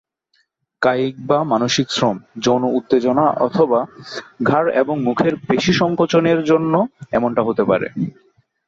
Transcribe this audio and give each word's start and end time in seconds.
কায়িক 0.81 1.15
বা 1.27 1.39
মানসিক 1.43 1.87
শ্রম, 1.91 2.17
যৌন 2.43 2.63
উত্তেজনা 2.77 3.25
অথবা 3.39 3.79
ঘাড় 4.43 4.69
এবং 4.73 4.95
মুখের 5.03 5.33
পেশী 5.47 5.73
সংকোচন 5.73 6.23
এর 6.25 6.41
জন্য 6.43 6.73
এমনটা 7.11 7.41
হতে 7.47 7.63
পারে। 7.65 7.87